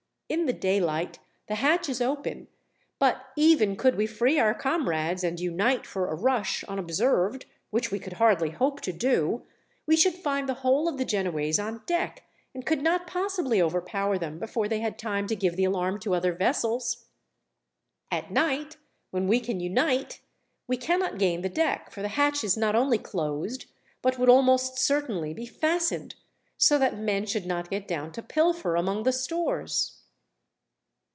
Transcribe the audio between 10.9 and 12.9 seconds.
the Genoese on deck, and could